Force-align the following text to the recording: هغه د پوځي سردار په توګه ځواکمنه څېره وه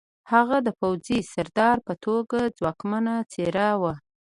هغه 0.31 0.57
د 0.67 0.69
پوځي 0.79 1.19
سردار 1.33 1.77
په 1.87 1.93
توګه 2.05 2.39
ځواکمنه 2.57 3.15
څېره 3.31 3.69
وه 3.81 3.93